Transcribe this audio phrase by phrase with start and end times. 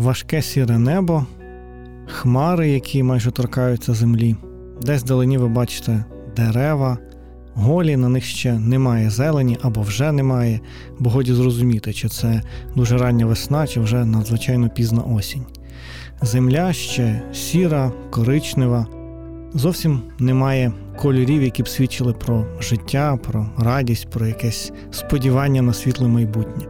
[0.00, 1.26] важке сіре небо,
[2.06, 4.36] хмари, які майже торкаються землі.
[4.82, 6.04] Десь вдалині ви бачите
[6.36, 6.98] дерева,
[7.54, 10.60] голі, на них ще немає зелені або вже немає,
[10.98, 12.42] бо годі зрозуміти, чи це
[12.76, 15.46] дуже рання весна, чи вже надзвичайно пізна осінь.
[16.22, 18.86] Земля ще сіра, коричнева,
[19.54, 26.08] зовсім немає кольорів, які б свідчили про життя, про радість, про якесь сподівання на світле
[26.08, 26.69] майбутнє.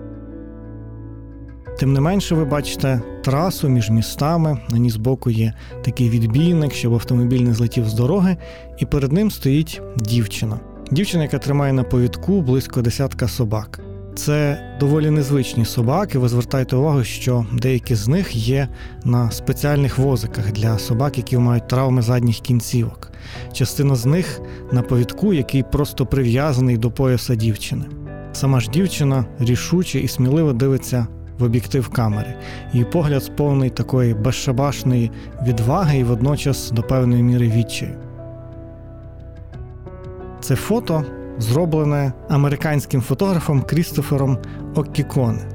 [1.81, 4.59] Тим не менше, ви бачите трасу між містами.
[4.71, 8.37] На ній збоку є такий відбійник, щоб автомобіль не злетів з дороги,
[8.79, 10.61] і перед ним стоїть дівчина.
[10.91, 13.81] Дівчина, яка тримає на повідку близько десятка собак.
[14.15, 16.19] Це доволі незвичні собаки.
[16.19, 18.69] Ви звертаєте увагу, що деякі з них є
[19.05, 23.13] на спеціальних возиках для собак, які мають травми задніх кінцівок.
[23.53, 24.41] Частина з них
[24.73, 27.85] на повідку, який просто прив'язаний до пояса дівчини.
[28.33, 31.07] Сама ж дівчина рішуче і сміливо дивиться
[31.41, 32.35] в об'єктив камери.
[32.73, 35.11] Її погляд сповнений такої безшабашної
[35.47, 37.95] відваги і водночас до певної міри відчаю.
[40.41, 41.05] Це фото
[41.39, 44.39] зроблене американським фотографом Крістофером
[44.75, 45.49] Оккіконе.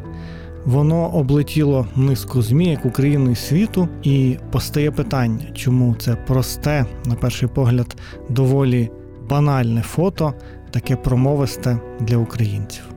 [0.65, 7.15] Воно облетіло низку ЗМІ як Україну і світу, і постає питання, чому це просте, на
[7.15, 7.95] перший погляд,
[8.29, 8.91] доволі
[9.29, 10.33] банальне фото,
[10.71, 12.94] таке промовисте для українців.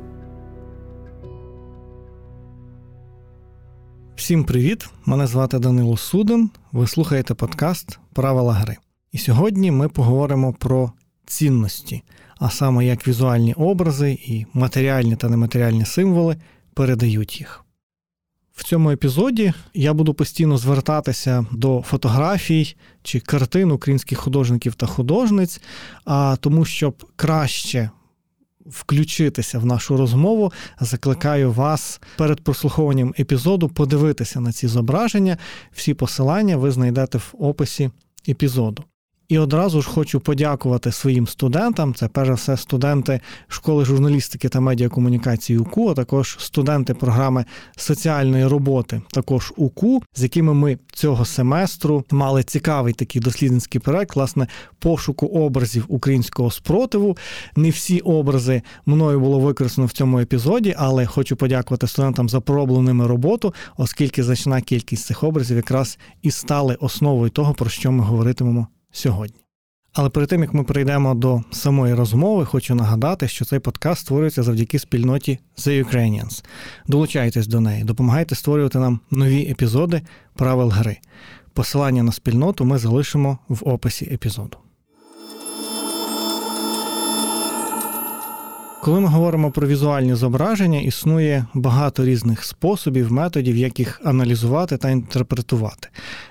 [4.18, 4.88] Всім привіт!
[5.06, 6.50] Мене звати Данило Судин.
[6.72, 8.76] Ви слухаєте подкаст Правила гри.
[9.12, 10.92] І сьогодні ми поговоримо про
[11.26, 12.02] цінності,
[12.38, 16.36] а саме як візуальні образи і матеріальні та нематеріальні символи
[16.74, 17.64] передають їх.
[18.54, 25.60] В цьому епізоді я буду постійно звертатися до фотографій чи картин українських художників та художниць,
[26.04, 27.90] а тому, щоб краще
[28.70, 35.38] включитися в нашу розмову, закликаю вас перед прослуховуванням епізоду подивитися на ці зображення.
[35.72, 37.90] Всі посилання ви знайдете в описі
[38.28, 38.84] епізоду.
[39.28, 41.94] І одразу ж хочу подякувати своїм студентам.
[41.94, 47.44] Це перш за все студенти школи журналістики та медіакомунікації УКУ, а також студенти програми
[47.76, 54.46] соціальної роботи, також УКУ, з якими ми цього семестру мали цікавий такий дослідницький проект, власне,
[54.78, 57.16] пошуку образів українського спротиву.
[57.56, 63.06] Не всі образи мною було використано в цьому епізоді, але хочу подякувати студентам за пробленими
[63.06, 68.66] роботу, оскільки значна кількість цих образів якраз і стали основою того, про що ми говоритимемо
[68.92, 69.40] сьогодні.
[69.92, 74.42] Але перед тим як ми прийдемо до самої розмови, хочу нагадати, що цей подкаст створюється
[74.42, 76.44] завдяки спільноті The Ukrainians.
[76.86, 80.02] Долучайтесь до неї, допомагайте створювати нам нові епізоди
[80.34, 80.98] правил гри.
[81.52, 84.58] Посилання на спільноту ми залишимо в описі епізоду.
[88.80, 94.90] Коли ми говоримо про візуальні зображення, існує багато різних способів, методів, як їх аналізувати та
[94.90, 95.88] інтерпретувати.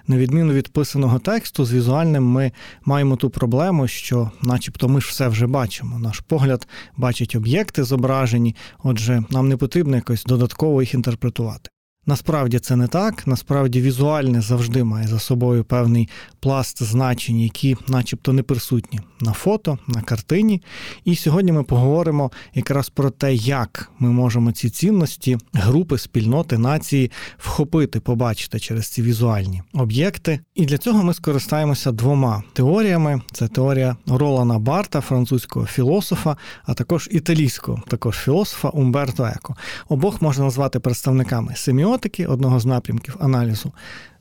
[0.08, 2.52] На відміну від писаного тексту, з візуальним ми
[2.86, 6.00] маємо ту проблему, що, начебто, ми ж все вже бачимо.
[6.00, 11.70] Наш погляд бачить об'єкти зображені, отже, нам не потрібно якось додатково їх інтерпретувати.
[12.08, 13.28] Насправді це не так.
[13.28, 16.10] Насправді візуальне завжди має за собою певний
[16.40, 20.62] пласт значень, які, начебто, не присутні на фото, на картині.
[21.06, 27.12] І сьогодні ми поговоримо якраз про те, як ми можемо ці цінності, групи, спільноти, нації
[27.38, 30.40] вхопити, побачити через ці візуальні об'єкти.
[30.56, 37.10] І для цього ми скористаємося двома теоріями: це теорія Ролана Барта, французького філософа, а також
[37.12, 39.56] італійського, також філософа Умберто Еко.
[39.90, 43.72] Обох можна назвати представниками семіотики, семіотики, одного з напрямків аналізу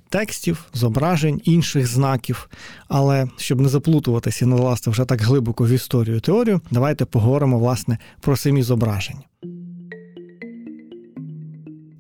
[0.08, 2.48] текстів, зображень, інших знаків.
[2.88, 7.98] Але щоб не заплутуватися і не вже так глибоко в історію теорію, давайте поговоримо власне
[8.20, 9.22] про самі зображення.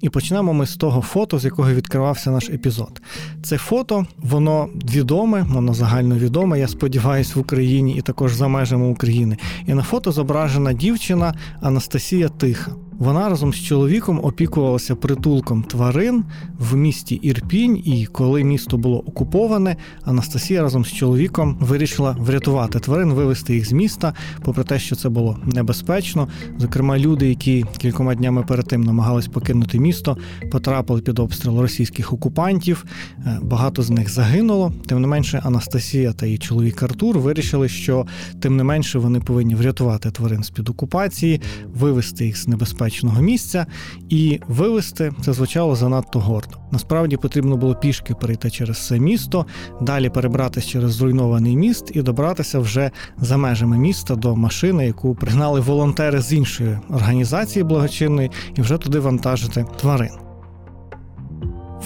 [0.00, 3.02] І почнемо ми з того фото, з якого відкривався наш епізод.
[3.42, 9.36] Це фото, воно відоме, воно загальновідоме, я сподіваюся, в Україні і також за межами України.
[9.66, 12.85] І на фото зображена дівчина Анастасія Тиха.
[12.98, 16.24] Вона разом з чоловіком опікувалася притулком тварин
[16.58, 23.12] в місті Ірпінь, і коли місто було окуповане, Анастасія разом з чоловіком вирішила врятувати тварин,
[23.12, 26.28] вивезти їх з міста, попри те, що це було небезпечно.
[26.58, 30.16] Зокрема, люди, які кількома днями перед тим намагались покинути місто,
[30.52, 32.84] потрапили під обстріл російських окупантів.
[33.18, 34.72] Е, багато з них загинуло.
[34.86, 38.06] Тим не менше, Анастасія та її чоловік Артур вирішили, що
[38.40, 41.40] тим не менше вони повинні врятувати тварин з під окупації,
[41.74, 43.66] вивезти їх з небезпечного безпечного місця
[44.08, 46.56] і вивести це звучало занадто гордо.
[46.72, 49.46] Насправді потрібно було пішки перейти через це місто,
[49.80, 55.60] далі перебратися через зруйнований міст і добратися вже за межами міста до машини, яку пригнали
[55.60, 60.25] волонтери з іншої організації благочинної, і вже туди вантажити тварин.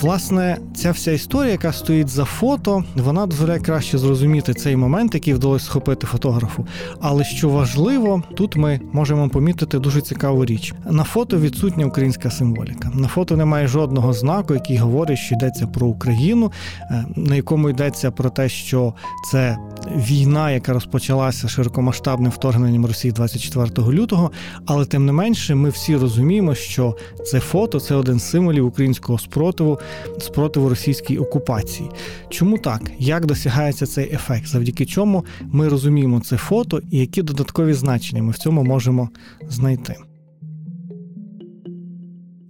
[0.00, 5.34] Власне, ця вся історія, яка стоїть за фото, вона дозволяє краще зрозуміти цей момент, який
[5.34, 6.66] вдалося схопити фотографу.
[7.00, 10.74] Але що важливо, тут ми можемо помітити дуже цікаву річ.
[10.90, 12.90] На фото відсутня українська символіка.
[12.94, 18.10] На фото немає жодного знаку, який говорить, що йдеться про Україну, е, на якому йдеться
[18.10, 18.94] про те, що
[19.30, 19.58] це
[19.96, 24.30] війна, яка розпочалася широкомасштабним вторгненням Росії 24 лютого.
[24.66, 29.18] Але тим не менше, ми всі розуміємо, що це фото це один з символів українського
[29.18, 29.78] спротиву,
[30.18, 31.90] спротиву російській окупації.
[32.28, 32.90] Чому так?
[32.98, 34.46] Як досягається цей ефект?
[34.46, 39.08] Завдяки чому ми розуміємо це фото і які додаткові значення ми в цьому можемо
[39.48, 39.96] знайти?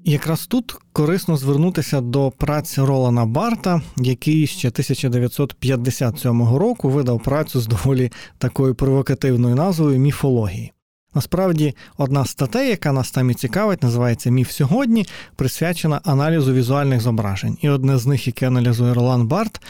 [0.04, 7.66] Якраз тут корисно звернутися до праці Ролана Барта, який ще 1957 року видав працю з
[7.66, 10.72] доволі такою провокативною назвою міфології.
[11.14, 17.00] Насправді, одна з статей, яка нас там і цікавить, називається Міф сьогодні, присвячена аналізу візуальних
[17.00, 17.58] зображень.
[17.60, 19.60] І одне з них, яке аналізує Ролан Барт,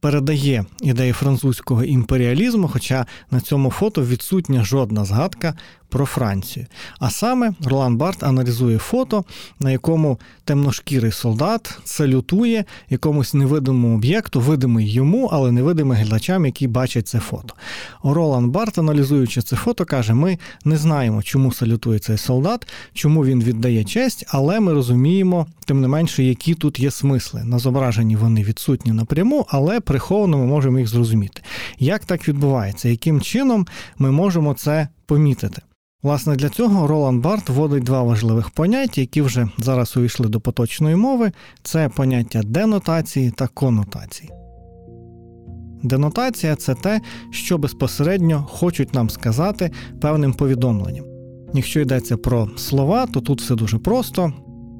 [0.00, 5.54] передає ідеї французького імперіалізму, хоча на цьому фото відсутня жодна згадка
[5.92, 6.66] про Францію.
[6.98, 9.24] А саме Ролан Барт аналізує фото,
[9.60, 17.08] на якому темношкірий солдат салютує якомусь невидимому об'єкту, видимий йому, але невидимий глядачам, які бачать
[17.08, 17.54] це фото.
[18.02, 23.42] Ролан Барт, аналізуючи це фото, каже: ми не знаємо, чому салютує цей солдат, чому він
[23.42, 27.44] віддає честь, але ми розуміємо, тим не менше, які тут є смисли.
[27.44, 31.42] На зображенні вони відсутні напряму, але приховано ми можемо їх зрозуміти.
[31.78, 32.88] Як так відбувається?
[32.88, 33.66] Яким чином
[33.98, 35.62] ми можемо це помітити?
[36.02, 40.96] Власне, для цього Роланд Барт вводить два важливих поняття, які вже зараз увійшли до поточної
[40.96, 41.32] мови:
[41.62, 44.30] це поняття денотації та конотації.
[45.82, 47.00] Денотація це те,
[47.30, 49.70] що безпосередньо хочуть нам сказати
[50.00, 51.04] певним повідомленням.
[51.54, 54.32] Якщо йдеться про слова, то тут все дуже просто.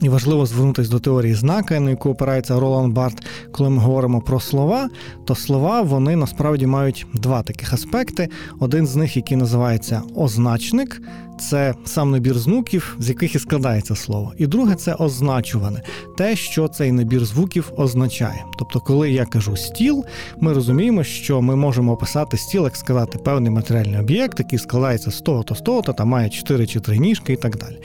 [0.02, 3.26] І важливо звернутися до теорії знака, на яку опирається Ролан Барт.
[3.52, 4.88] Коли ми говоримо про слова,
[5.24, 8.28] то слова вони насправді мають два таких аспекти.
[8.60, 11.02] Один з них, який називається означник,
[11.50, 14.32] це сам набір звуків, з яких і складається слово.
[14.38, 15.82] І друге це означуване,
[16.16, 18.44] те, що цей набір звуків означає.
[18.58, 20.04] Тобто, коли я кажу стіл,
[20.40, 25.20] ми розуміємо, що ми можемо описати стіл, як сказати, певний матеріальний об'єкт, який складається з
[25.20, 27.78] того-то, з того-то, та має 4 чи 3 ніжки і так далі.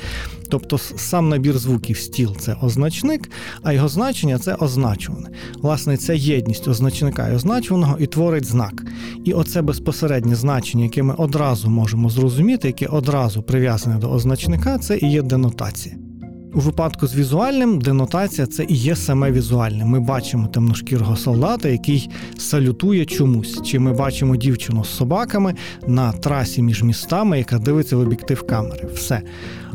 [0.50, 3.30] Тобто, сам набір звуків стіл це означник,
[3.64, 5.30] а його значення це означуване.
[5.62, 8.84] Власне, ця єдність означника і означуваного і творить знак.
[9.26, 14.98] І оце безпосереднє значення, яке ми одразу можемо зрозуміти, яке одразу прив'язане до означника, це
[14.98, 15.96] і є денотація.
[16.54, 19.86] У випадку з візуальним денотація це і є саме візуальне.
[19.86, 23.62] Ми бачимо темношкірого солдата, який салютує чомусь.
[23.62, 25.56] Чи ми бачимо дівчину з собаками
[25.88, 28.88] на трасі між містами, яка дивиться в об'єктив камери.
[28.94, 29.22] Все.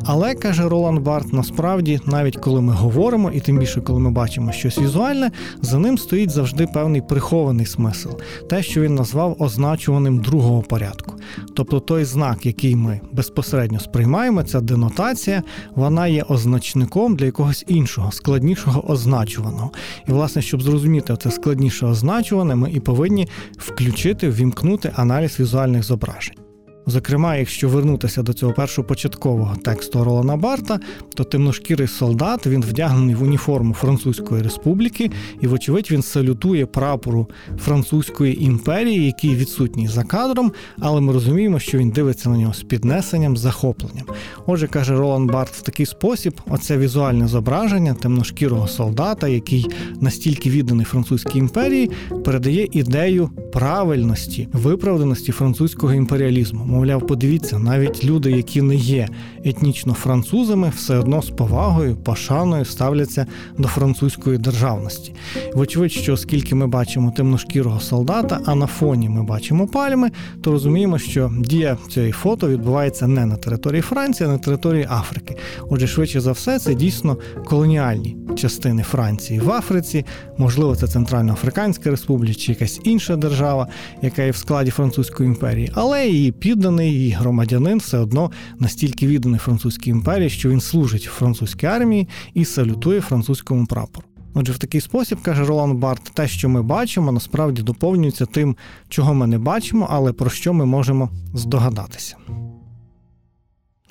[0.05, 4.53] Але каже Роланд Барт, насправді, навіть коли ми говоримо, і тим більше, коли ми бачимо
[4.53, 8.09] щось візуальне, за ним стоїть завжди певний прихований смисл,
[8.51, 11.15] те, що він назвав означуваним другого порядку.
[11.55, 15.43] Тобто той знак, який ми безпосередньо сприймаємо, ця денотація,
[15.75, 19.71] вона є означником для якогось іншого, складнішого означуваного.
[20.09, 23.29] І, власне, щоб зрозуміти це складніше означуване, ми і повинні
[23.59, 26.52] включити, ввімкнути аналіз візуальних зображень.
[26.87, 30.81] Зокрема, якщо вернутися до цього першопочаткового тексту Ролана Барта,
[31.15, 35.11] то темношкірий солдат він вдягнений в уніформу Французької республіки,
[35.41, 41.79] і, вочевидь, він салютує прапору Французької імперії, який відсутній за кадром, але ми розуміємо, що
[41.79, 44.07] він дивиться на нього з піднесенням, захопленням.
[44.47, 49.67] Отже, каже Ролан Барт, в такий спосіб, оце візуальне зображення темношкірого солдата, який
[50.01, 51.91] настільки відданий французькій імперії,
[52.25, 56.65] передає ідею правильності, виправданості французького імперіалізму.
[56.73, 59.09] Мовляв, подивіться, навіть люди, які не є
[59.45, 63.27] етнічно французами, все одно з повагою, пошаною ставляться
[63.59, 65.15] до французької державності.
[65.55, 70.11] Вочевидь, що оскільки ми бачимо темношкірого солдата, а на фоні ми бачимо пальми,
[70.43, 75.37] то розуміємо, що дія цієї фото відбувається не на території Франції, а на території Африки.
[75.69, 80.05] Отже, швидше за все, це дійсно колоніальні частини Франції в Африці,
[80.43, 83.69] можливо, це Центральноафриканська Республіка чи якась інша держава,
[84.03, 89.41] яка є в складі Французької імперії, але її підданий і громадянин все одно настільки відданий
[89.41, 94.07] французькій імперії, що він служить в французькій армії і салютує французькому прапору.
[94.35, 98.57] Отже, в такий спосіб, каже Ролан Барт, те, що ми бачимо, насправді доповнюється тим,
[98.89, 102.17] чого ми не бачимо, але про що ми можемо здогадатися.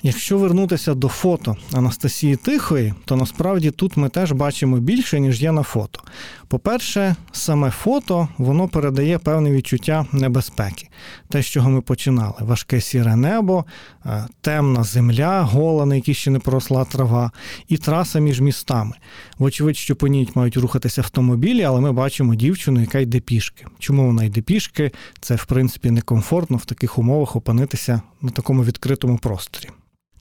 [0.04, 5.52] Якщо вернутися до фото Анастасії Тихої, то насправді тут ми теж бачимо більше, ніж є
[5.52, 6.00] на фото.
[6.52, 10.88] По-перше, саме фото воно передає певне відчуття небезпеки.
[11.28, 13.64] Те, з чого ми починали: важке сіре небо,
[14.06, 17.30] е, темна земля, гола, на якій ще не поросла трава,
[17.68, 18.92] і траса між містами.
[19.38, 23.66] Вочевидь, що по ній мають рухатися автомобілі, але ми бачимо дівчину, яка йде пішки.
[23.78, 24.90] Чому вона йде пішки?
[25.20, 29.68] Це, в принципі, некомфортно в таких умовах опинитися на такому відкритому просторі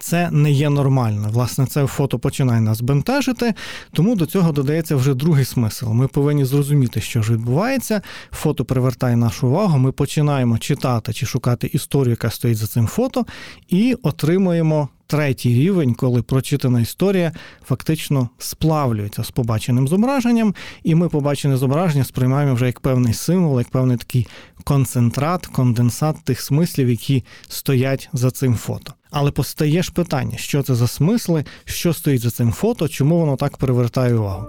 [0.01, 1.29] це не є нормально.
[1.31, 3.53] Власне, це фото починає нас бентежити,
[3.93, 5.89] тому до цього додається вже другий смисл.
[5.89, 8.01] Ми повинні зрозуміти, що ж відбувається.
[8.31, 9.77] Фото привертає нашу увагу.
[9.77, 13.25] Ми починаємо читати чи шукати історію, яка стоїть за цим фото,
[13.69, 14.89] і отримуємо.
[15.07, 17.31] Третій рівень, коли прочитана історія
[17.65, 23.69] фактично сплавлюється з побаченим зображенням, і ми побачене зображення сприймаємо вже як певний символ, як
[23.69, 24.27] певний такий
[24.63, 28.93] концентрат, конденсат тих смислів, які стоять за цим фото.
[29.11, 33.35] Але постає ж питання, що це за смисли, що стоїть за цим фото, чому воно
[33.35, 34.45] так привертає увагу.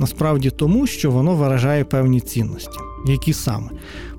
[0.00, 2.78] Насправді тому, що воно виражає певні цінності.
[3.06, 3.70] Які саме?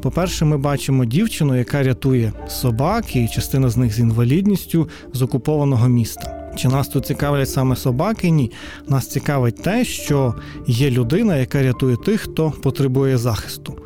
[0.01, 5.87] По-перше, ми бачимо дівчину, яка рятує собак, і частина з них з інвалідністю з окупованого
[5.87, 6.53] міста.
[6.57, 8.29] Чи нас тут цікавлять саме собаки?
[8.29, 8.51] Ні.
[8.87, 10.35] Нас цікавить те, що
[10.67, 13.77] є людина, яка рятує тих, хто потребує захисту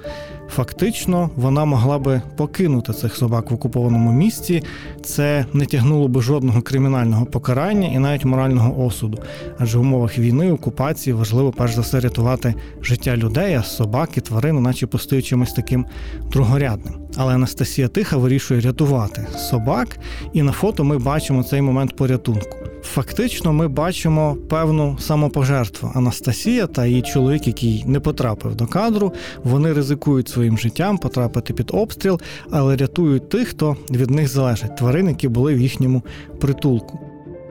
[0.50, 4.64] фактично вона могла би покинути цих собак в окупованому місці.
[5.04, 9.20] Це не тягнуло би жодного кримінального покарання і навіть морального осуду.
[9.58, 14.62] Адже в умовах війни, окупації важливо перш за все рятувати життя людей, а собаки, тварин,
[14.62, 15.86] наче постають чимось таким
[16.32, 17.05] другорядним.
[17.18, 19.98] Але Анастасія Тиха вирішує рятувати собак,
[20.34, 22.58] і на фото ми бачимо цей момент порятунку.
[22.84, 25.92] Фактично, ми бачимо певну самопожертву.
[25.96, 31.70] Анастасія та її чоловік, який не потрапив до кадру, вони ризикують своїм життям потрапити під
[31.74, 36.04] обстріл, але рятують тих, хто від них залежить тварин, які були в їхньому
[36.40, 37.00] притулку.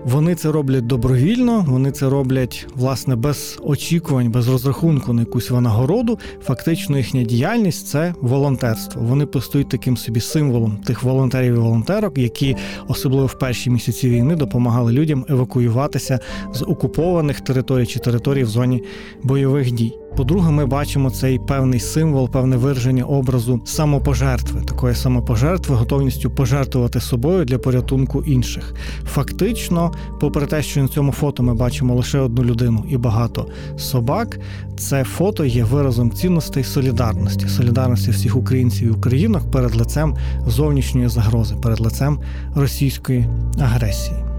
[0.04, 6.18] Вони це роблять добровільно, вони це роблять власне без очікувань, без розрахунку на якусь винагороду.
[6.42, 9.02] Фактично, їхня діяльність це волонтерство.
[9.02, 12.56] Вони постають таким собі символом тих волонтерів і волонтерок, які
[12.88, 16.18] особливо в перші місяці війни допомагали людям евакуюватися
[16.52, 18.82] з окупованих територій чи територій в зоні
[19.23, 19.92] бойових дій.
[20.16, 27.44] По-друге, ми бачимо цей певний символ, певне вираження образу самопожертви, такої самопожертви, готовністю пожертвувати собою
[27.44, 28.75] для порятунку інших.
[29.04, 34.38] Фактично, попри те, що на цьому фото ми бачимо лише одну людину і багато собак,
[34.76, 40.16] це фото є виразом цінностей солідарності, солідарності всіх українців і українок перед лицем
[40.47, 42.21] зовнішньої загрози, перед лицем
[42.54, 43.26] російської
[43.61, 44.34] агресії.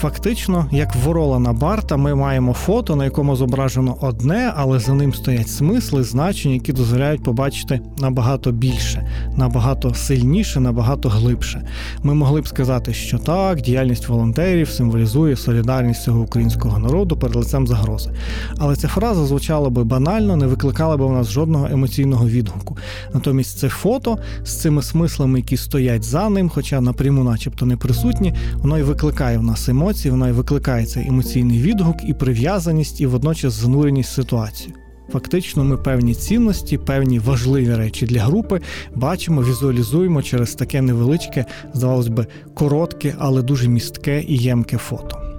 [0.00, 5.48] Фактично, як воролана барта, ми маємо фото, на якому зображено одне, але за ним стоять
[5.48, 11.68] смисли, значення, які дозволяють побачити набагато більше, набагато сильніше, набагато глибше.
[12.02, 17.66] Ми могли б сказати, що так, діяльність волонтерів символізує солідарність цього українського народу перед лицем
[17.66, 18.10] загрози.
[18.58, 22.76] Але ця фраза звучала би банально, не викликала би в нас жодного емоційного відгуку.
[23.14, 28.34] Натомість це фото з цими смислами, які стоять за ним, хоча напряму, начебто, не присутні,
[28.56, 33.00] воно й викликає в нас емоції емоцій, вона і викликає цей емоційний відгук і прив'язаність,
[33.00, 34.74] і водночас зануреність в ситуацію.
[35.12, 38.60] Фактично, ми певні цінності, певні важливі речі для групи
[38.94, 45.31] бачимо, візуалізуємо через таке невеличке, здавалось би, коротке, але дуже містке і ємке фото.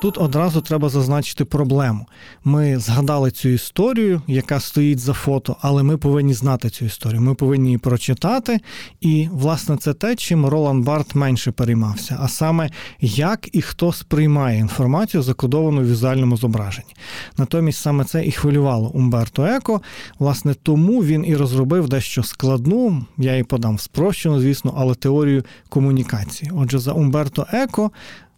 [0.00, 2.06] Тут одразу треба зазначити проблему.
[2.44, 7.20] Ми згадали цю історію, яка стоїть за фото, але ми повинні знати цю історію.
[7.20, 8.60] Ми повинні її прочитати.
[9.00, 14.58] І, власне, це те, чим Ролан Барт менше переймався, а саме як і хто сприймає
[14.58, 16.94] інформацію, закодовану в візуальному зображенні.
[17.38, 19.80] Натомість саме це і хвилювало Умберто Еко.
[20.18, 26.50] Власне, тому він і розробив дещо складну, я її подам спрощену, звісно, але теорію комунікації.
[26.54, 27.90] Отже, за Умберто Еко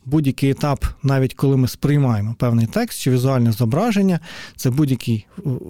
[0.05, 4.21] будь-який етап, навіть коли ми сприймаємо певний текст чи візуальне зображення,
[4.57, 5.27] це будь-який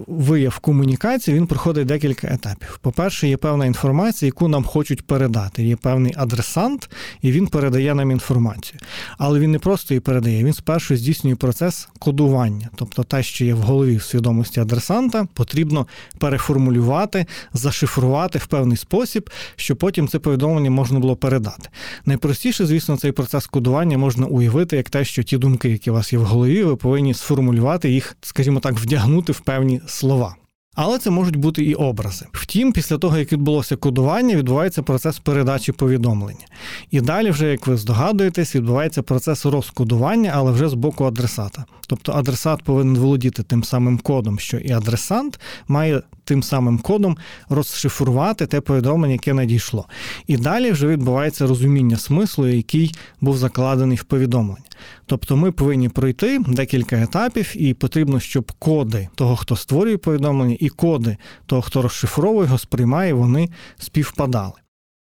[0.06, 2.78] вияв комунікації, він проходить декілька етапів.
[2.82, 5.62] По-перше, є певна інформація, яку нам хочуть передати.
[5.64, 6.90] Є певний адресант,
[7.22, 8.80] і він передає нам інформацію.
[9.18, 12.70] Але він не просто її передає, він спершу здійснює процес кодування.
[12.74, 15.86] Тобто те, що є в голові в свідомості адресанта, потрібно
[16.18, 21.68] переформулювати, зашифрувати в певний спосіб, щоб потім це повідомлення можна було передати.
[22.06, 25.94] Найпростіше, звісно, цей процес кодування можна можна уявити як те, що ті думки, які у
[25.94, 30.36] вас є в голові, ви повинні сформулювати їх, скажімо так, вдягнути в певні слова.
[30.74, 32.26] Але це можуть бути і образи.
[32.32, 36.46] Втім, після того, як відбулося кодування, відбувається процес передачі повідомлення.
[36.90, 41.64] І далі, вже, як ви здогадуєтесь, відбувається процес розкодування, але вже з боку адресата.
[41.86, 47.16] Тобто адресат повинен володіти тим самим кодом, що і адресант має тим самим кодом
[47.48, 49.86] розшифрувати те повідомлення, яке надійшло.
[50.26, 54.64] І далі вже відбувається розуміння смислу, який був закладений в повідомлення.
[55.12, 60.68] Тобто ми повинні пройти декілька етапів, і потрібно, щоб коди того, хто створює повідомлення, і
[60.68, 61.16] коди
[61.46, 64.61] того, хто розшифровує його, сприймає, вони співпадали.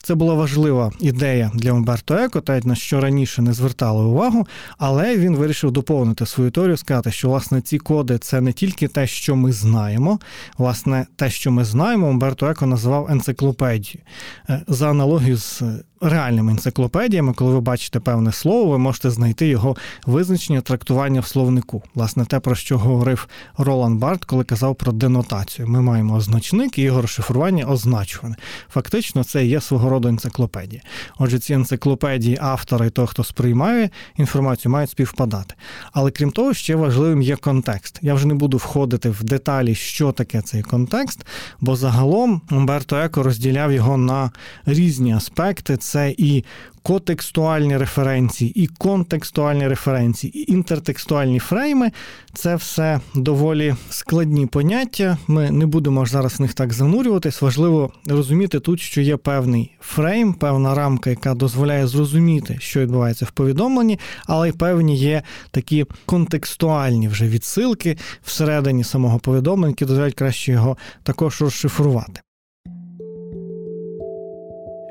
[0.02, 4.46] Це була важлива ідея для Умберто Еко, та на що раніше не звертали увагу,
[4.78, 9.06] але він вирішив доповнити свою теорію, сказати, що власне ці коди це не тільки те,
[9.06, 10.18] що ми знаємо.
[10.58, 14.00] Власне, те, що ми знаємо, Умберто Еко називав енциклопедією.
[14.48, 15.62] Е, за аналогію з
[16.02, 21.82] реальними енциклопедіями, коли ви бачите певне слово, ви можете знайти його визначення трактування в словнику.
[21.94, 23.28] Власне, те, про що говорив
[23.58, 25.68] Ролан Барт, коли казав про денотацію.
[25.68, 28.36] Ми маємо означник і його розшифрування означуване.
[28.68, 30.82] Фактично, це є свого роду енциклопедії.
[31.18, 35.54] Отже, ці енциклопедії, автори того, хто сприймає інформацію, мають співпадати.
[35.92, 37.98] Але крім того, ще важливим є контекст.
[38.02, 41.26] Я вже не буду входити в деталі, що таке цей контекст,
[41.60, 44.30] бо загалом Умберто Еко розділяв його на
[44.66, 46.44] різні аспекти це і
[46.82, 51.90] котекстуальні референції, і контекстуальні референції, і інтертекстуальні фрейми
[52.34, 55.18] це все доволі складні поняття.
[55.26, 57.42] Ми не будемо зараз в них так занурюватись.
[57.42, 63.30] Важливо розуміти тут, що є певний фрейм, певна рамка, яка дозволяє зрозуміти, що відбувається в
[63.30, 70.52] повідомленні, але й певні є такі контекстуальні вже відсилки всередині самого повідомлення, які дозволяють краще
[70.52, 72.20] його також розшифрувати.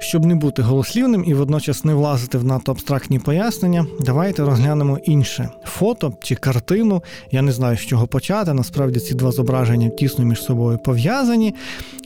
[0.01, 5.50] Щоб не бути голослівним і водночас не влазити в надто абстрактні пояснення, давайте розглянемо інше
[5.65, 7.03] фото чи картину.
[7.31, 8.53] Я не знаю, з чого почати.
[8.53, 11.55] Насправді ці два зображення тісно між собою пов'язані.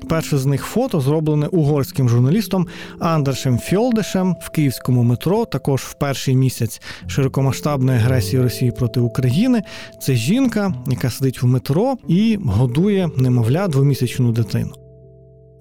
[0.10, 2.68] Перше з них фото зроблене угорським журналістом
[3.00, 9.64] Андершем Фьолдешем в київському метро, також в перший місяць широкомасштабної агресії Росії проти України.
[10.02, 14.85] Це жінка, яка сидить в метро і годує немовля двомісячну дитину.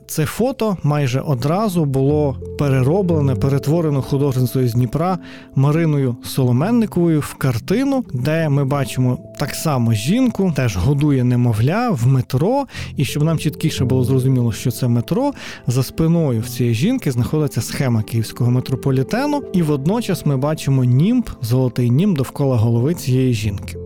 [0.07, 5.19] Це фото майже одразу було перероблене, перетворено художницею з Дніпра
[5.55, 12.65] Мариною Соломенниковою в картину, де ми бачимо так само жінку, теж годує немовля в метро.
[12.97, 15.33] І щоб нам чіткіше було зрозуміло, що це метро,
[15.67, 21.91] за спиною в цієї жінки знаходиться схема київського метрополітену, і водночас ми бачимо німб, золотий
[21.91, 23.77] німб довкола голови цієї жінки.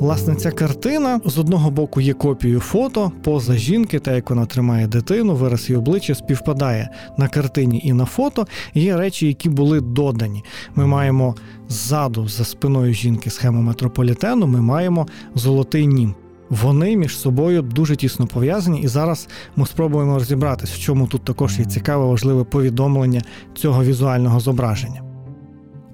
[0.00, 4.86] Власне, ця картина з одного боку є копією фото, поза жінки, та як вона тримає
[4.86, 8.46] дитину, вираз її обличчя співпадає на картині і на фото.
[8.74, 10.44] Є речі, які були додані.
[10.74, 11.34] Ми маємо
[11.68, 16.14] ззаду, за спиною жінки схему метрополітену, ми маємо золотий нім.
[16.50, 21.58] Вони між собою дуже тісно пов'язані, і зараз ми спробуємо розібратись, в чому тут також
[21.58, 23.22] є цікаве важливе повідомлення
[23.54, 25.02] цього візуального зображення.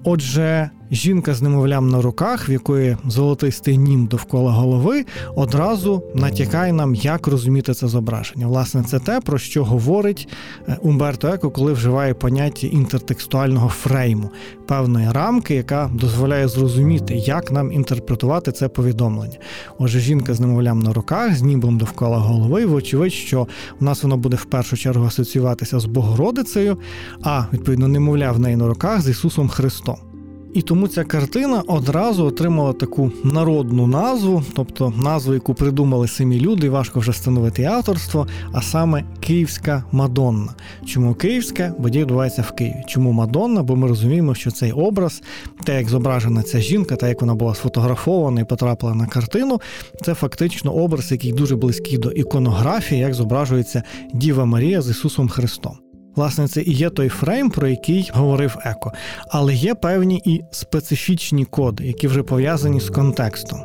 [0.03, 6.95] Отже, жінка з немовлям на руках, в якої золотистий нім довкола голови, одразу натякає нам,
[6.95, 8.47] як розуміти це зображення.
[8.47, 10.27] Власне, це те, про що говорить
[10.67, 14.29] е, Умберто Еко, коли вживає поняття інтертекстуального фрейму,
[14.67, 19.37] певної рамки, яка дозволяє зрозуміти, як нам інтерпретувати це повідомлення.
[19.79, 23.47] Отже, жінка з немовлям на руках, з німбом довкола голови, вочевидь, що
[23.79, 26.77] в нас воно буде в першу чергу асоціюватися з Богородицею,
[27.23, 30.06] а відповідно немовля в неї на руках з Ісусом Христом.
[30.53, 36.69] І тому ця картина одразу отримала таку народну назву, тобто назву, яку придумали самі люди,
[36.69, 40.55] важко вже встановити авторство, а саме Київська Мадонна.
[40.85, 41.73] Чому Київська?
[41.79, 42.83] Бо дій відбувається в Києві.
[42.87, 43.63] Чому Мадонна?
[43.63, 45.21] Бо ми розуміємо, що цей образ,
[45.63, 49.61] те, як зображена ця жінка, та як вона була сфотографована і потрапила на картину,
[50.01, 53.83] це фактично образ, який дуже близький до іконографії, як зображується
[54.13, 55.86] Діва Марія з Ісусом Христом.
[56.17, 58.93] Власне, це і є той фрейм, про який говорив Еко,
[59.27, 63.59] але є певні і специфічні коди, які вже пов'язані з контекстом.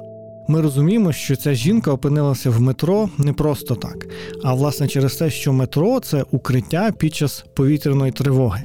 [0.49, 4.07] Ми розуміємо, що ця жінка опинилася в метро не просто так,
[4.45, 8.63] а власне через те, що метро це укриття під час повітряної тривоги.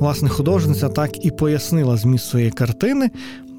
[0.00, 3.10] Власне, художниця так і пояснила зміст своєї картини,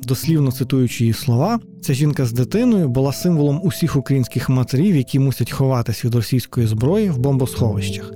[0.04, 1.60] дослівно цитуючи її слова.
[1.82, 7.10] Ця жінка з дитиною була символом усіх українських матерів, які мусять ховатись від російської зброї
[7.10, 8.14] в бомбосховищах.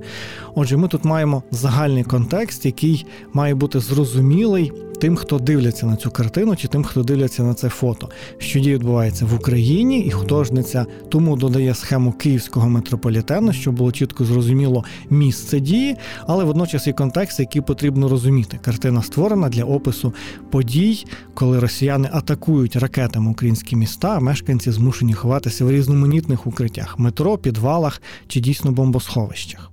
[0.54, 6.10] Отже, ми тут маємо загальний контекст, який має бути зрозумілий тим, хто дивляться на цю
[6.10, 10.86] картину, чи тим, хто дивляться на це фото, що діє відбувається в Україні, і художниця
[11.08, 15.96] тому додає схему київського метрополітену, щоб було чітко зрозуміло місце дії,
[16.26, 18.58] але водночас і контекст, який потрібно розуміти.
[18.62, 20.14] Картина створена для опису
[20.50, 27.38] подій, коли росіяни атакують ракетами українські міста, а мешканці змушені ховатися в різноманітних укриттях метро,
[27.38, 29.70] підвалах чи дійсно бомбосховищах.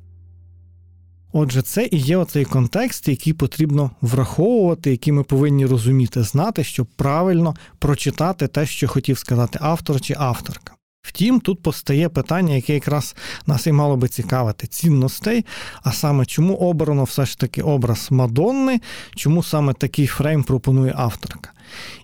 [1.34, 6.88] Отже, це і є оцей контекст, який потрібно враховувати, який ми повинні розуміти, знати, щоб
[6.88, 10.76] правильно прочитати те, що хотів сказати автор чи авторка.
[11.02, 13.15] Втім, тут постає питання, яке якраз
[13.46, 15.46] нас і мало би цікавити цінностей,
[15.84, 18.80] а саме чому обрано все ж таки образ Мадонни,
[19.15, 21.52] чому саме такий фрейм пропонує авторка.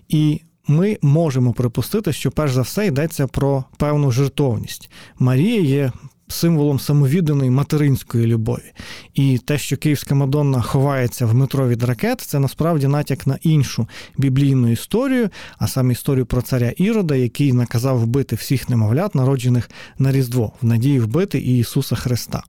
[0.08, 4.90] І ми можемо припустити, що перш за все йдеться про певну жертовність.
[5.18, 5.92] Марія є
[6.28, 8.72] символом самовідданої материнської любові.
[9.14, 13.88] І те, що Київська Мадонна ховається в метро від ракет, це насправді натяк на іншу
[14.16, 20.12] біблійну історію, а саме історію про царя Ірода, який наказав вбити всіх немовлят, народжених на
[20.12, 22.42] Різдво, в надії вбити і Ісуса Христа.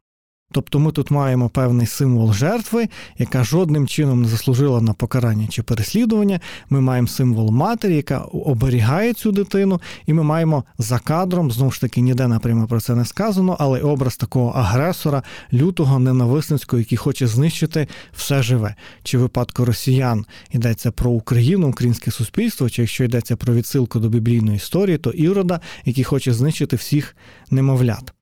[0.52, 5.64] Тобто ми тут маємо певний символ жертви, яка жодним чином не заслужила на покарання чи
[5.64, 6.40] переслідування.
[6.70, 11.82] Ми маємо символ матері, яка оберігає цю дитину, і ми маємо за кадром, знову ж
[11.82, 17.28] таки, ніде напряму про це не сказано, але образ такого агресора, лютого, ненависницького, який хоче
[17.28, 18.76] знищити все живе.
[19.04, 24.58] Чи випадку росіян йдеться про Україну, українське суспільство, чи якщо йдеться про відсилку до біблійної
[24.58, 27.16] історії, то ірода, який хоче знищити всіх
[27.52, 28.14] немовлят.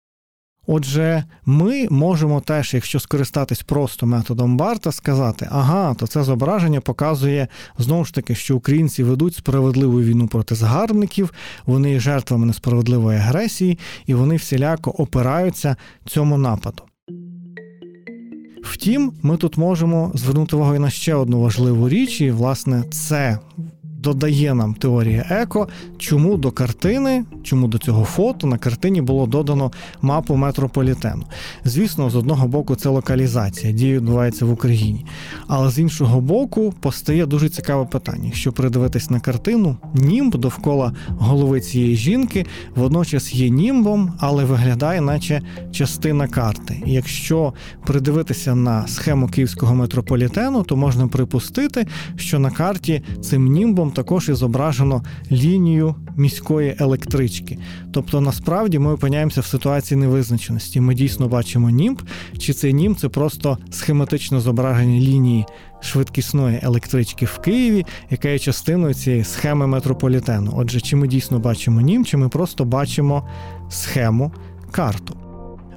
[0.70, 7.48] Отже, ми можемо теж, якщо скористатись просто методом Барта, сказати, ага, то це зображення показує
[7.78, 11.34] знову ж таки, що українці ведуть справедливу війну проти загарбників,
[11.66, 15.76] вони є жертвами несправедливої агресії, і вони всіляко опираються
[16.06, 16.84] цьому нападу.
[18.64, 23.40] Втім, ми тут можемо звернути увагу на ще одну важливу річ, і власне це
[24.08, 25.68] додає нам теорія еко,
[25.98, 31.24] чому до картини, чому до цього фото на картині було додано мапу метрополітену.
[31.66, 35.06] Звісно, з одного боку, це локалізація, дія відбувається в Україні.
[35.48, 38.26] Але з іншого боку, постає дуже цікаве питання.
[38.26, 45.42] Якщо придивитись на картину, німб довкола голови цієї жінки водночас є німбом, але виглядає, наче
[45.72, 46.84] частина карти.
[46.86, 47.54] І якщо
[47.86, 54.34] придивитися на схему київського метрополітену, то можна припустити, що на карті цим німбом також і
[54.34, 57.58] зображено лінію міської електрички.
[57.94, 60.82] Тобто, насправді ми опиняємося в ситуації невизначеності.
[60.82, 62.02] Ми дійсно бачимо німб,
[62.38, 65.46] чи цей німб це просто схематично зображення лінії
[65.82, 70.54] швидкісної електрички в Києві, яка є частиною цієї схеми метрополітену.
[70.56, 73.28] Отже, чи ми дійсно бачимо німб, чи ми просто бачимо
[73.70, 74.32] схему
[74.72, 75.27] карту.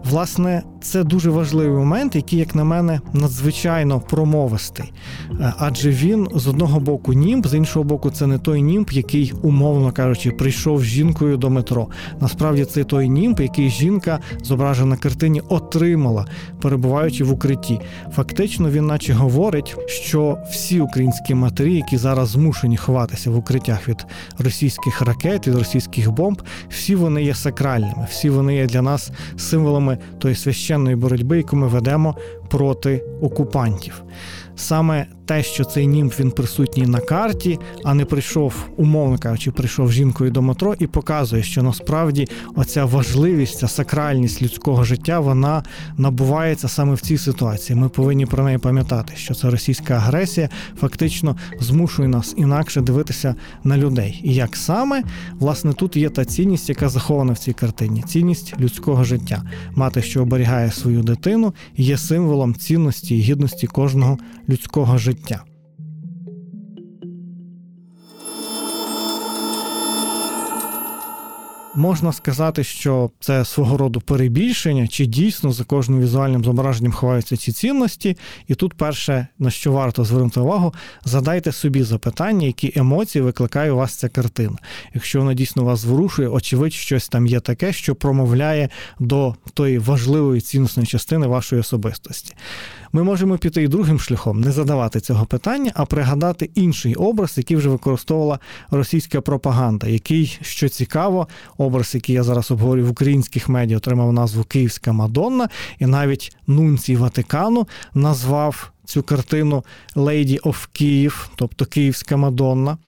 [0.05, 4.93] Власне, це дуже важливий момент, який, як на мене, надзвичайно промовистий.
[5.31, 9.33] Е, адже він з одного боку німб, з іншого боку, це не той німб, який,
[9.43, 11.89] умовно кажучи, прийшов з жінкою до метро.
[12.21, 16.27] Насправді це той німб, який жінка, зображена на картині, отримала,
[16.61, 17.81] перебуваючи в укритті.
[18.13, 24.07] Фактично, він, наче говорить, що всі українські матері, які зараз змушені ховатися в укриттях від
[24.39, 29.90] російських ракет, від російських бомб, всі вони є сакральними, всі вони є для нас символами
[30.19, 32.17] тої священної боротьби, яку ми ведемо
[32.49, 34.03] проти окупантів.
[34.61, 39.93] Саме те, що цей німб він присутній на карті, а не прийшов, умовно кажучи, прийшов
[39.93, 45.63] жінкою до метро і показує, що насправді оця важливість, ця сакральність людського життя вона
[45.97, 47.79] набувається саме в цій ситуації.
[47.79, 50.49] Ми повинні про неї пам'ятати, що це російська агресія
[50.81, 54.21] фактично змушує нас інакше дивитися на людей.
[54.25, 55.03] І як саме
[55.39, 59.43] власне тут є та цінність, яка захована в цій картині цінність людського життя.
[59.75, 64.19] Мати, що оберігає свою дитину, є символом цінності і гідності кожного
[64.51, 65.45] людського життя.
[71.75, 77.53] Можна сказати, що це свого роду перебільшення, чи дійсно за кожним візуальним зображенням ховаються ці
[77.53, 78.17] цінності.
[78.49, 83.77] І тут перше, на що варто звернути увагу, задайте собі запитання, які емоції викликає у
[83.77, 84.57] вас ця картина.
[84.95, 90.41] Якщо вона дійсно вас зворушує, очевидь, щось там є таке, що промовляє до тої важливої
[90.41, 92.35] цінностної частини вашої особистості.
[92.93, 97.57] Ми можемо піти і другим шляхом, не задавати цього питання, а пригадати інший образ, який
[97.57, 98.39] вже використовувала
[98.71, 101.29] російська пропаганда, який, що цікаво,
[101.61, 106.97] образ, який я зараз обговорю в українських медіа, отримав назву Київська Мадонна, і навіть Нунцій
[106.97, 109.65] Ватикану назвав цю картину
[109.97, 112.79] Lady of Київ, тобто Київська Мадонна.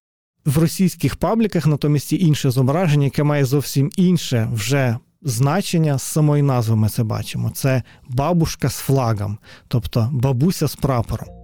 [0.45, 6.77] В російських пабліках натомість інше зображення, яке має зовсім інше вже значення з самої назви
[6.77, 7.51] ми це бачимо.
[7.55, 11.42] Це бабушка з флагом, тобто бабуся з прапором.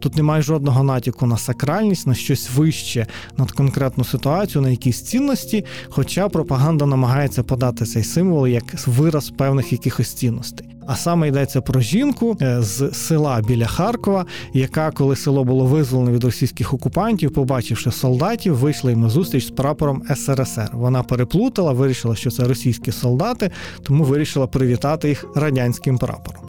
[0.00, 5.64] Тут немає жодного натяку на сакральність, на щось вище, над конкретну ситуацію, на якісь цінності,
[5.88, 10.66] хоча пропаганда намагається подати цей символ як вираз певних якихось цінностей.
[10.90, 16.12] А саме йдеться про жінку е, з села біля Харкова, яка, коли село було визволене
[16.12, 20.68] від російських окупантів, побачивши солдатів, вийшла їм на зустріч з прапором СРСР.
[20.72, 23.50] Вона переплутала, вирішила, що це російські солдати,
[23.82, 26.42] тому вирішила привітати їх радянським прапором.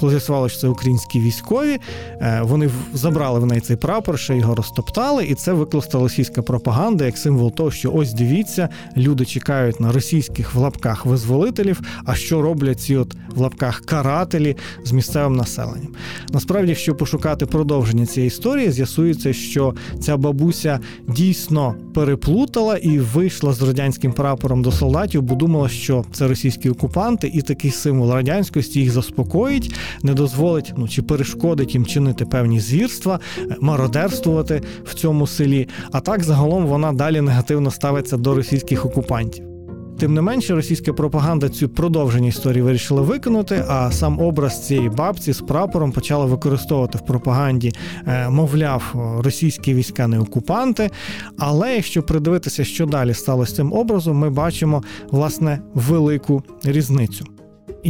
[0.00, 1.78] Коли з'ясувалося, що це українські військові,
[2.20, 7.04] е, вони забрали в неї цей прапор, ще його розтоптали, і це викласла російська пропаганда
[7.04, 11.80] як символ того, що ось дивіться, люди чекають на російських в лапках визволителів.
[12.04, 15.94] А що роблять ці от в лапках карателі з місцевим населенням?
[16.32, 23.62] Насправді, якщо пошукати продовження цієї історії, з'ясується, що ця бабуся дійсно переплутала і вийшла з
[23.62, 28.90] радянським прапором до солдатів, бо думала, що це російські окупанти, і такий символ радянськості їх
[28.90, 33.20] заспокоїть, не дозволить ну чи перешкодить їм чинити певні звірства,
[33.60, 35.68] мародерствувати в цьому селі.
[35.92, 39.55] А так загалом вона далі негативно ставиться до російських окупантів.
[39.98, 45.32] Тим не менше, російська пропаганда цю продовження історії вирішила виконати, а сам образ цієї бабці
[45.32, 47.72] з прапором почала використовувати в пропаганді,
[48.06, 50.90] е, мовляв, російські війська не окупанти.
[51.38, 57.35] Але якщо придивитися, що далі сталося з цим образом, ми бачимо власне велику різницю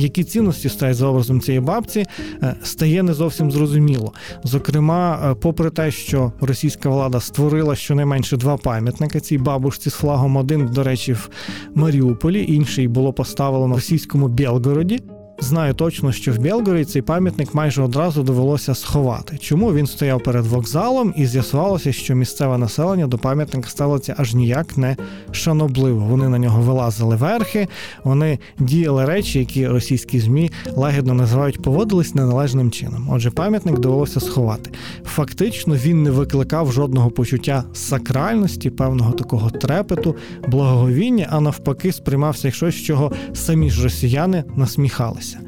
[0.00, 2.04] які цінності стають за образом цієї бабці,
[2.42, 4.12] е, стає не зовсім зрозуміло.
[4.44, 10.36] Зокрема, е, попри те, що російська влада створила щонайменше два пам'ятники цій бабушці з флагом,
[10.36, 11.30] один, до речі, в
[11.74, 15.00] Маріуполі, інший було поставлено в російському Білгороді.
[15.38, 19.38] Знаю точно, що в Білгороді цей пам'ятник майже одразу довелося сховати.
[19.38, 24.76] Чому він стояв перед вокзалом і з'ясувалося, що місцеве населення до пам'ятника ставилося аж ніяк
[24.76, 24.96] не
[25.32, 26.00] шанобливо.
[26.00, 27.68] Вони на нього вилазили верхи,
[28.04, 33.08] вони діяли речі, які російські змі лагідно називають поводились неналежним чином.
[33.10, 34.70] Отже, пам'ятник довелося сховати.
[35.04, 40.16] Фактично він не викликав жодного почуття сакральності, певного такого трепету,
[40.48, 45.38] благоговіння, а навпаки, сприймався як щось, чого самі ж росіяни насміхалися відбувалося.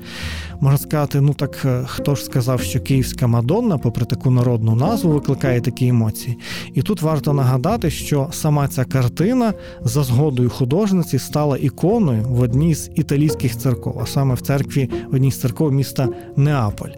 [0.60, 5.12] Можна сказати, ну так е, хто ж сказав, що Київська Мадонна, попри таку народну назву,
[5.12, 6.38] викликає такі емоції.
[6.74, 9.52] І тут варто нагадати, що сама ця картина
[9.84, 15.14] за згодою художниці стала іконою в одній з італійських церков, а саме в церкві в
[15.14, 16.90] одній з церков міста Неаполь.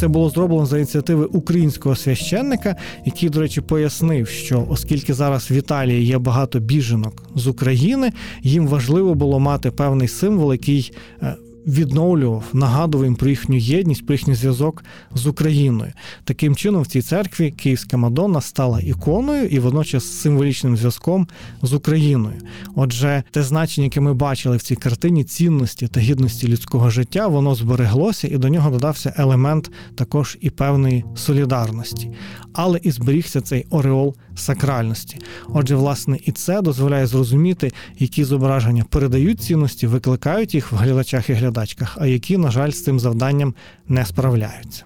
[0.00, 5.52] Це було зроблено за ініціативи українського священника, який, до речі, пояснив, що оскільки зараз в
[5.52, 8.12] Італії є багато біженок з України,
[8.42, 11.36] їм важливо було мати певний символ, який е,
[11.68, 15.92] відновлював, нагадував їм про їхню єдність, про їхній зв'язок з Україною.
[16.24, 21.28] Таким чином, в цій церкві Київська Мадонна стала іконою і водночас символічним зв'язком
[21.62, 22.36] з Україною.
[22.74, 27.54] Отже, те значення, яке ми бачили в цій картині, цінності та гідності людського життя, воно
[27.54, 32.10] збереглося, і до нього додався елемент також і певної солідарності.
[32.52, 35.18] Але і зберігся цей ореол сакральності.
[35.48, 41.32] Отже, власне, і це дозволяє зрозуміти, які зображення передають цінності, викликають їх в глядачах і
[41.58, 43.54] глядачках, а які, на жаль, з цим завданням
[43.88, 44.84] не справляються.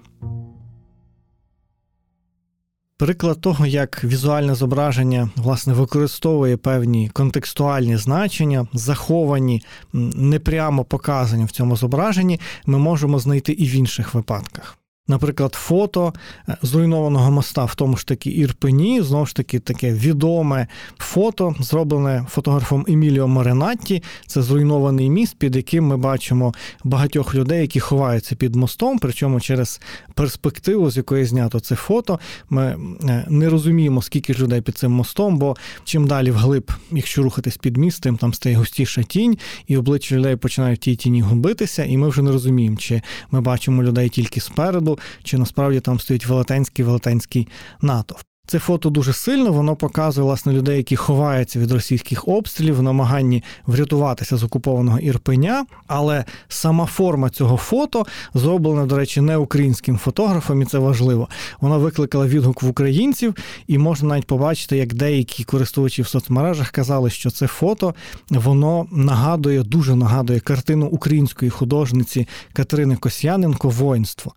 [2.97, 11.77] Приклад того, як візуальне зображення власне використовує певні контекстуальні значення, заховані, непрямо показані в цьому
[11.77, 14.79] зображенні, ми можемо знайти і в інших випадках.
[15.09, 16.13] Наприклад, фото
[16.49, 20.67] е, зруйнованого моста в тому ж таки Ірпені, знову ж таки, таке відоме
[20.99, 24.03] фото, зроблене фотографом Еміліо Маринатті.
[24.27, 28.99] Це зруйнований міст, під яким ми бачимо багатьох людей, які ховаються під мостом.
[28.99, 29.81] Причому через
[30.15, 34.93] перспективу, з якої знято це фото, ми е, не розуміємо, скільки ж людей під цим
[34.93, 39.77] мостом, бо чим далі вглиб, якщо рухатись під міст, тим там стає густіша тінь, і
[39.77, 44.09] обличчя людей починають тій тіні губитися, і ми вже не розуміємо, чи ми бачимо людей
[44.09, 47.49] тільки спереду чи насправді там стоїть велетенський велетенський
[47.81, 48.23] натовп.
[48.47, 53.43] Це фото дуже сильно, воно показує власне людей, які ховаються від російських обстрілів в намаганні
[53.67, 55.67] врятуватися з окупованого Ірпеня.
[55.87, 61.29] Але сама форма цього фото зроблена, до речі, не українським фотографом, і це важливо.
[61.61, 63.35] Вона викликала відгук в українців,
[63.67, 67.95] і можна навіть побачити, як деякі користувачі в соцмережах казали, що це фото
[68.31, 74.35] воно нагадує, дуже нагадує картину української художниці Катерини Косяненко Воїнство.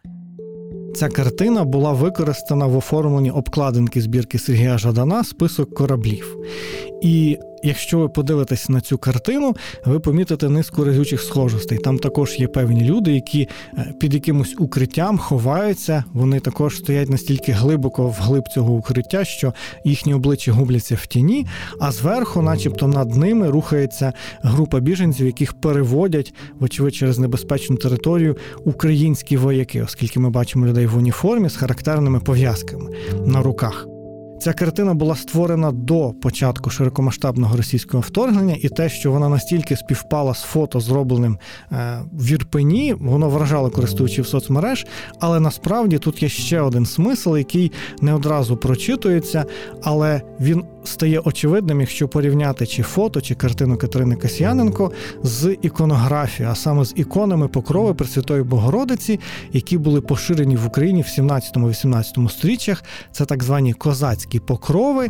[0.96, 6.38] Ця картина була використана в оформленні обкладинки збірки Сергія Жадана Список кораблів.
[7.02, 11.78] І якщо ви подивитесь на цю картину, ви помітите низку разючих схожостей.
[11.78, 13.48] Там також є певні люди, які
[13.78, 16.04] е, під якимось укриттям ховаються.
[16.14, 19.54] Вони також стоять настільки глибоко вглиб цього укриття, що
[19.86, 21.46] їхні обличчя губляться в тіні,
[21.80, 29.38] а зверху, начебто, над ними рухається група біженців, яких переводять, вочевидь, через небезпечну територію українські
[29.38, 32.92] вояки, оскільки ми бачимо людей в уніформі з характерними пов'язками
[33.26, 33.95] на руках.
[34.40, 40.34] Ця картина була створена до початку широкомасштабного російського вторгнення, і те, що вона настільки співпала
[40.34, 41.38] з фото, зробленим
[41.72, 44.86] е, в Ірпені, воно вражало користувачів соцмереж.
[45.20, 47.72] Але насправді тут є ще один смисл, який
[48.02, 49.46] не одразу прочитується,
[49.84, 54.92] але він стає очевидним, якщо порівняти чи фото, чи картину Катерини Касьяненко
[55.24, 59.20] з іконографією, а саме з іконами покрови Пресвятої Богородиці,
[59.54, 62.84] які були поширені в Україні в 17-18 сторіччях.
[63.12, 65.10] Це так звані козацькі покрови.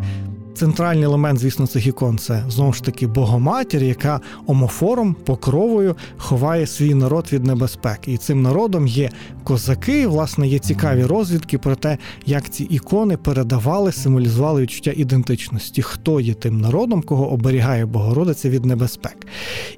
[0.55, 6.93] Центральний елемент, звісно, цих ікон це знову ж таки Богоматір, яка омофором, покровою ховає свій
[6.93, 8.13] народ від небезпеки.
[8.13, 9.09] І цим народом є
[9.43, 10.07] козаки.
[10.07, 16.33] Власне, є цікаві розвідки про те, як ці ікони передавали, символізували відчуття ідентичності, хто є
[16.33, 19.17] тим народом, кого оберігає Богородиця від небезпек.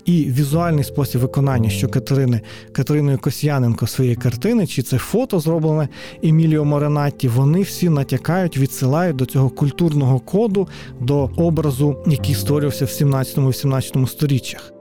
[0.06, 5.88] І візуальний спосіб виконання, що Катерини Катериною Косяненко своєї картини, чи це фото зроблене
[6.24, 10.67] Еміліо Моренатті, вони всі натякають, відсилають до цього культурного коду
[11.00, 14.77] до образу, який створювався в 17-18 сторіччях.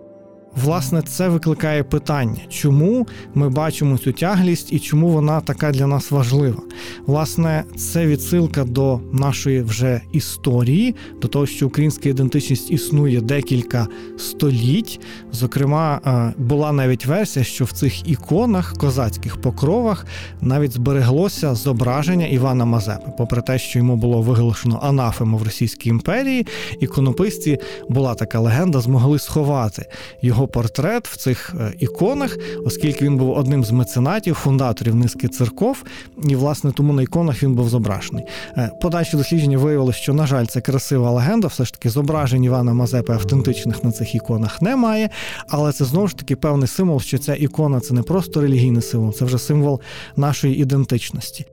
[0.62, 6.10] Власне, це викликає питання, чому ми бачимо цю тяглість і чому вона така для нас
[6.10, 6.62] важлива.
[7.06, 13.86] Власне, це відсилка до нашої вже історії, до того, що українська ідентичність існує декілька
[14.18, 15.00] століть.
[15.32, 20.06] Зокрема, е, була навіть версія, що в цих іконах, козацьких покровах,
[20.40, 23.12] навіть збереглося зображення Івана Мазепи.
[23.18, 26.46] Попри те, що йому було виголошено анафему в Російській імперії,
[26.80, 29.86] іконописці була така легенда, змогли сховати
[30.22, 35.84] його портрет в цих е, іконах, оскільки він був одним з меценатів, фундаторів низки церков,
[36.28, 38.24] і власне тому на іконах він був зображений.
[38.56, 42.72] Е, подальші дослідження виявили, що, на жаль, це красива легенда, все ж таки зображень Івана
[42.74, 45.10] Мазепи автентичних на цих іконах немає,
[45.48, 49.12] але це знову ж таки певний символ, що ця ікона це не просто релігійний символ,
[49.12, 49.80] це вже символ
[50.16, 51.46] нашої ідентичності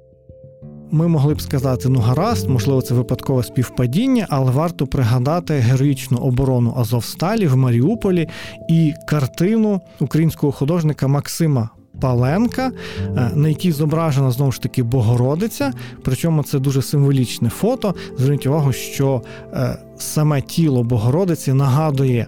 [0.94, 6.74] ми могли б сказати, ну гаразд, можливо, це випадкове співпадіння, але варто пригадати героїчну оборону
[6.78, 8.30] Азовсталі в Маріуполі
[8.70, 11.70] і картину українського художника Максима.
[12.02, 12.72] Паленка,
[13.18, 17.96] е, на якій зображена знову ж таки Богородиця, причому це дуже символічне фото.
[18.18, 19.22] Зверніть увагу, що
[19.54, 22.28] е, саме тіло Богородиці нагадує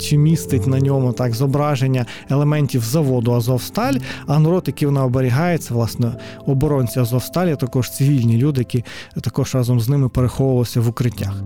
[0.00, 3.94] чи містить на ньому так зображення елементів заводу Азовсталь,
[4.26, 6.12] а народ, який вона оберігає, це власне
[6.46, 8.84] оборонці Азовсталі, також цивільні люди, які
[9.20, 11.42] також разом з ними переховувалися в укриттях.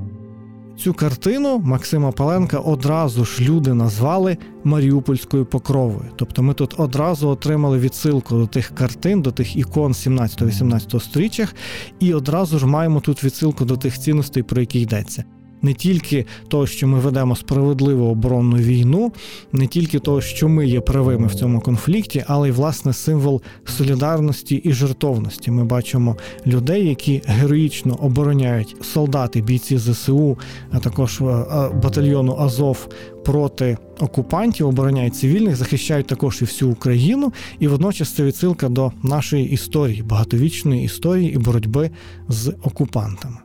[0.79, 6.11] Цю картину Максима Паленка одразу ж люди назвали Маріупольською покровою.
[6.17, 11.55] Тобто ми тут одразу отримали відсилку до тих картин, до тих ікон 17-18 сторіччях,
[12.01, 15.25] і одразу ж маємо тут відсилку до тих цінностей, про які йдеться
[15.65, 19.13] не тільки того, що ми ведемо справедливу оборонну війну,
[19.53, 24.55] не тільки того, що ми є правими в цьому конфлікті, але й власне символ солідарності
[24.57, 25.51] і жертовності.
[25.51, 30.39] Ми бачимо людей, які героїчно обороняють солдати, бійці ЗСУ,
[30.71, 31.25] а також е,
[31.83, 32.89] батальйону Азов.
[33.25, 39.51] Проти окупантів обороняють цивільних, захищають також і всю Україну, і водночас це відсилка до нашої
[39.51, 41.91] історії, багатовічної історії і боротьби
[42.29, 43.44] з окупантами.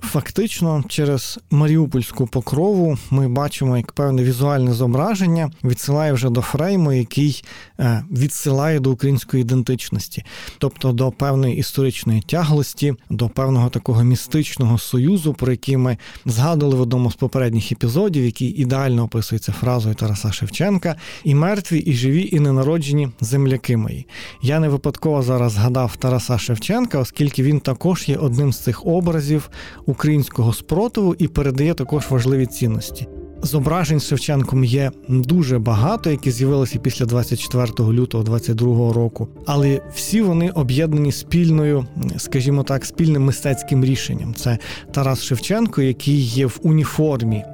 [0.00, 7.44] Фактично, через Маріупольську покрову ми бачимо як певне візуальне зображення, відсилає вже до фрейму, який
[7.80, 10.24] е, відсилає до української ідентичності,
[10.58, 16.80] тобто до певної історичної тяглості, до певного такого містичного союзу, про який ми згадували в
[16.80, 22.40] одному з попередніх епізодів, який ідеально описується фразою Тараса Шевченка: і мертві, і живі, і
[22.40, 24.06] ненароджені земляки мої.
[24.42, 29.50] Я не випадково зараз згадав Тараса Шевченка, оскільки він також є одним з цих образів
[29.86, 33.06] українського спротиву і передає також важливі цінності.
[33.42, 40.50] Зображень Шевченком є дуже багато, які з'явилися після 24 лютого 22 року, але всі вони
[40.50, 44.34] об'єднані спільною, скажімо так, спільним мистецьким рішенням.
[44.34, 44.58] Це
[44.92, 47.44] Тарас Шевченко, який є в уніформі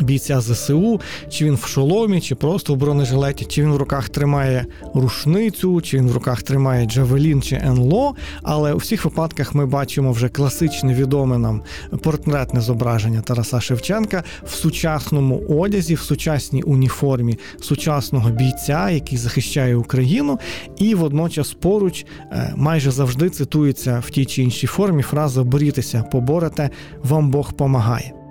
[0.00, 4.66] бійця ЗСУ, чи він в шоломі, чи просто в бронежилеті, чи він в руках тримає
[4.94, 8.14] рушницю, чи він в руках тримає Джавелін чи НЛО.
[8.42, 11.62] Але у всіх випадках ми бачимо вже класичне відоме нам
[12.02, 20.38] портретне зображення Тараса Шевченка в сучасному одязі, в сучасній уніформі сучасного бійця, який захищає Україну,
[20.76, 26.70] і водночас поруч е, майже завжди цитується в тій чи іншій формі фраза борітеся, поборете,
[27.02, 28.23] вам Бог помагає.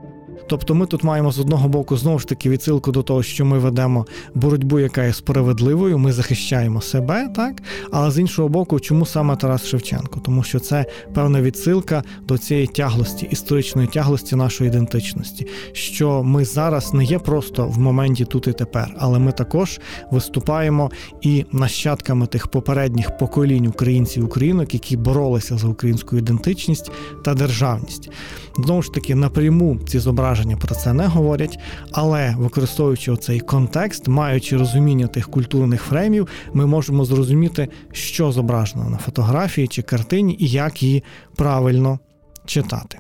[0.48, 3.60] Тобто ми тут маємо з одного боку знову ж таки відсилку до того, що ми
[3.60, 7.62] ведемо боротьбу, яка є справедливою, ми захищаємо себе, так?
[7.92, 10.20] Але з іншого боку, чому саме Тарас Шевченко?
[10.26, 16.94] Тому що це певна відсилка до цієї тяглості, історичної тяглості нашої ідентичності, що ми зараз
[16.94, 19.80] не є просто в моменті тут і тепер, але ми також
[20.12, 26.92] виступаємо і нащадками тих попередніх поколінь українців українок, які боролися за українську ідентичність
[27.24, 28.10] та державність.
[28.58, 31.60] Знову ж таки, напряму ці зображення про це не говорять,
[31.92, 38.98] але використовуючи цей контекст, маючи розуміння тих культурних фреймів, ми можемо зрозуміти, що зображено на
[38.98, 41.04] фотографії чи картині і як її
[41.36, 42.00] правильно
[42.46, 43.00] читати.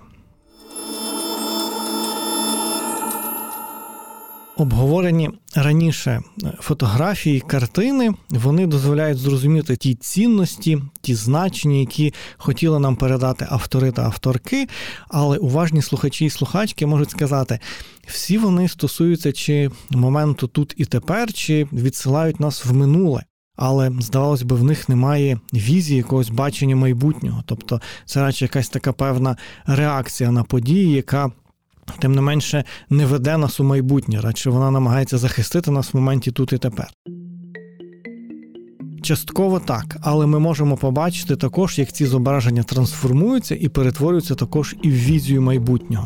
[4.57, 6.21] Обговорені раніше
[6.59, 14.03] фотографії, картини вони дозволяють зрозуміти ті цінності, ті значення, які хотіли нам передати автори та
[14.03, 14.67] авторки.
[15.07, 17.59] Але уважні слухачі і слухачки можуть сказати,
[18.07, 23.23] всі вони стосуються чи моменту тут і тепер, чи відсилають нас в минуле.
[23.55, 27.43] Але здавалось би, в них немає візії якогось бачення майбутнього.
[27.45, 31.31] Тобто це радше якась така певна реакція на події, яка
[31.99, 36.31] тим не менше не веде нас у майбутнє, радше вона намагається захистити нас в моменті
[36.31, 36.87] тут і тепер.
[39.01, 44.89] Частково так, але ми можемо побачити також, як ці зображення трансформуються і перетворюються також і
[44.89, 46.05] в візію майбутнього.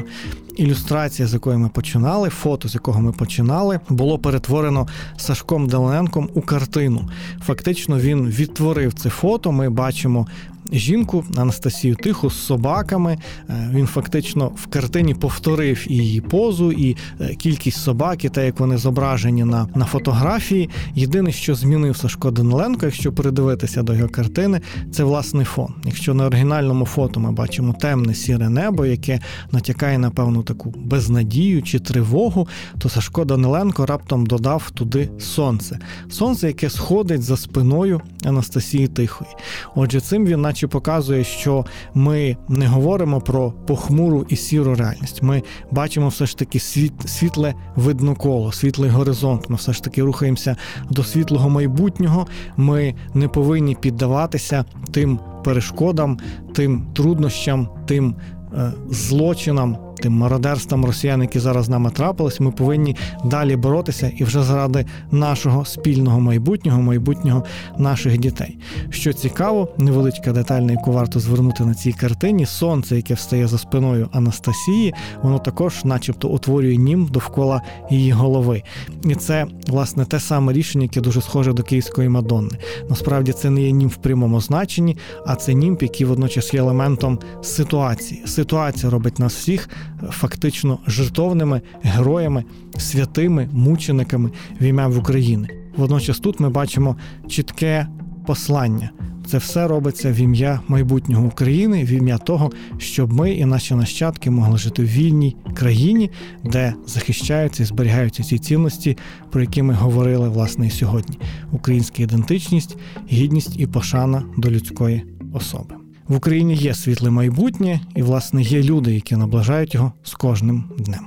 [0.57, 4.87] Ілюстрація, з якої ми починали, фото, з якого ми починали, було перетворено
[5.17, 7.09] Сашком Даленком у картину.
[7.45, 9.51] Фактично, він відтворив це фото.
[9.51, 10.27] Ми бачимо
[10.71, 13.17] жінку Анастасію Тиху з собаками.
[13.49, 18.45] Е, він фактично в картині повторив і її позу, і е, кількість собак, і те,
[18.45, 20.69] як вони зображені на на фотографії.
[20.95, 25.73] Єдине, що змінив Сашко Даниленко, якщо придивитися до його картини, це власний фон.
[25.85, 29.19] Якщо на оригінальному фото ми бачимо темне сіре небо, яке
[29.51, 32.47] натякає на певну таку безнадію чи тривогу,
[32.79, 35.79] то Сашко Даниленко раптом додав туди сонце.
[36.09, 39.31] Сонце, яке сходить за спиною Анастасії Тихої.
[39.75, 45.23] Отже, цим він, наче показує, що ми не говоримо про похмуру і сіру реальність.
[45.23, 49.49] Ми бачимо все ж таки світ, світле видно коло, світлий горизонт.
[49.49, 50.55] Ми все ж таки рухаємося
[50.89, 52.27] до світлого майбутнього.
[52.57, 56.17] Ми не повинні піддаватися тим перешкодам,
[56.53, 58.15] тим труднощам, тим
[58.53, 62.95] е, злочинам тим мародерством росіян, які зараз з нами трапились, ми повинні
[63.25, 67.43] далі боротися і вже заради нашого спільного майбутнього, майбутнього
[67.77, 68.57] наших дітей.
[68.89, 73.57] Що цікаво, невеличка деталь, на яку варто звернути на цій картині, сонце, яке встає за
[73.57, 78.63] спиною Анастасії, воно також, начебто, утворює нім довкола її голови.
[79.03, 82.57] І це власне те саме рішення, яке дуже схоже до Київської Мадонни.
[82.89, 87.19] Насправді це не є нім в прямому значенні, а це німб, який водночас є елементом
[87.41, 88.23] ситуації.
[88.25, 89.69] Ситуація робить нас всіх
[90.09, 92.43] фактично жертовними героями,
[92.77, 94.31] святими мучениками
[94.61, 95.49] в ім'я в Україні.
[95.77, 96.95] Водночас тут ми бачимо
[97.27, 97.87] чітке
[98.25, 98.91] послання.
[99.27, 104.29] Це все робиться в ім'я майбутнього України, в ім'я того, щоб ми і наші нащадки
[104.29, 106.11] могли жити в вільній країні,
[106.43, 108.97] де захищаються і зберігаються ці цінності,
[109.31, 111.17] про які ми говорили власне і сьогодні:
[111.51, 112.77] українська ідентичність,
[113.11, 115.86] гідність і пошана до людської особи.
[116.07, 121.05] В Україні є світле майбутнє, і, власне, є люди, які наближають його з кожним днем.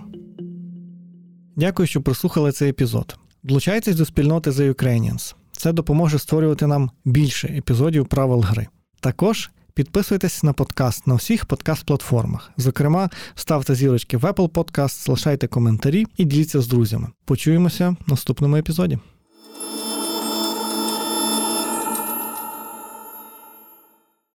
[1.57, 3.17] Дякую, що прослухали цей епізод.
[3.43, 5.35] Долучайтесь до спільноти The Ukrainians.
[5.53, 8.67] Це допоможе створювати нам більше епізодів правил гри.
[9.01, 12.51] Також підписуйтесь на подкаст на всіх подкаст-платформах.
[12.57, 17.09] Зокрема, ставте зірочки в Apple Podcast, залишайте коментарі і діліться з друзями.
[17.25, 18.99] Почуємося в наступному епізоді.